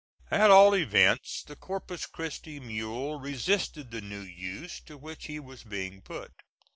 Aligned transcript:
At 0.31 0.49
all 0.49 0.75
events 0.75 1.43
the 1.43 1.55
Corpus 1.55 2.07
Christi 2.07 2.59
mule 2.59 3.19
resisted 3.19 3.91
the 3.91 4.01
new 4.01 4.21
use 4.21 4.79
to 4.87 4.97
which 4.97 5.27
he 5.27 5.39
was 5.39 5.61
being 5.63 6.01
put. 6.01 6.31